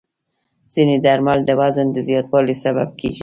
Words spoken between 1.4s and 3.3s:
د وزن د زیاتوالي سبب کېږي.